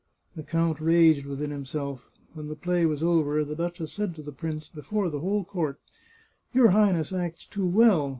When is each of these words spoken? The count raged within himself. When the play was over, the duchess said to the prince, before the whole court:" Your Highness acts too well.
The 0.35 0.41
count 0.41 0.79
raged 0.81 1.27
within 1.27 1.51
himself. 1.51 2.09
When 2.33 2.47
the 2.47 2.55
play 2.55 2.87
was 2.87 3.03
over, 3.03 3.45
the 3.45 3.55
duchess 3.55 3.93
said 3.93 4.15
to 4.15 4.23
the 4.23 4.31
prince, 4.31 4.67
before 4.67 5.11
the 5.11 5.19
whole 5.19 5.43
court:" 5.43 5.79
Your 6.55 6.69
Highness 6.69 7.13
acts 7.13 7.45
too 7.45 7.67
well. 7.67 8.09